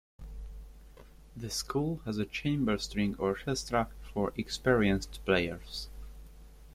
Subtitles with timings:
[1.37, 5.89] The school has a chamber string orchestra for experienced players.